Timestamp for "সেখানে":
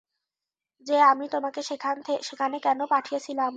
2.21-2.57